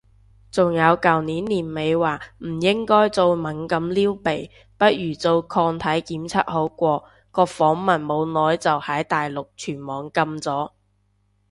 [0.49, 10.71] 仲有舊年年尾話唔應該再猛咁撩鼻，不如做抗體檢測好過，個訪問冇耐就喺大陸全網禁咗